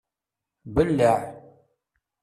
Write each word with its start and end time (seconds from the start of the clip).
Belleɛ! 0.73 1.17